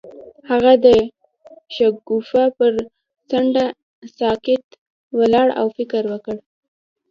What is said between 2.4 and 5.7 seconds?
پر څنډه ساکت ولاړ او